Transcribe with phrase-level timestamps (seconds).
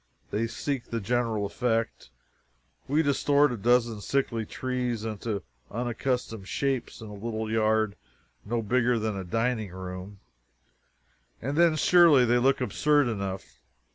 [0.31, 2.09] They seek the general effect.
[2.87, 7.95] We distort a dozen sickly trees into unaccustomed shapes in a little yard
[8.43, 10.19] no bigger than a dining room,
[11.39, 13.61] and then surely they look absurd enough.